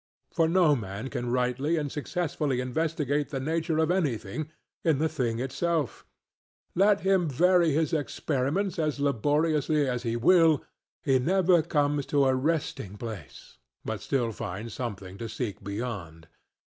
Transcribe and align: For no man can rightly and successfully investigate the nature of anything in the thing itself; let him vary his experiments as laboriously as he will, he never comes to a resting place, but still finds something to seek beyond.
For 0.33 0.49
no 0.49 0.75
man 0.75 1.09
can 1.11 1.29
rightly 1.29 1.77
and 1.77 1.91
successfully 1.91 2.59
investigate 2.59 3.29
the 3.29 3.39
nature 3.39 3.77
of 3.77 3.91
anything 3.91 4.49
in 4.83 4.97
the 4.97 5.07
thing 5.07 5.37
itself; 5.37 6.07
let 6.73 7.01
him 7.01 7.29
vary 7.29 7.73
his 7.73 7.93
experiments 7.93 8.79
as 8.79 8.99
laboriously 8.99 9.87
as 9.87 10.01
he 10.01 10.15
will, 10.15 10.65
he 11.03 11.19
never 11.19 11.61
comes 11.61 12.07
to 12.07 12.25
a 12.25 12.33
resting 12.33 12.97
place, 12.97 13.59
but 13.85 14.01
still 14.01 14.31
finds 14.31 14.73
something 14.73 15.19
to 15.19 15.29
seek 15.29 15.63
beyond. 15.63 16.27